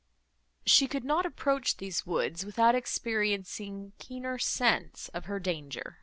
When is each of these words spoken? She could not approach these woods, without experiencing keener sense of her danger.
She 0.65 0.87
could 0.87 1.03
not 1.03 1.27
approach 1.27 1.77
these 1.77 2.07
woods, 2.07 2.43
without 2.43 2.73
experiencing 2.73 3.93
keener 3.99 4.39
sense 4.39 5.09
of 5.09 5.25
her 5.25 5.39
danger. 5.39 5.99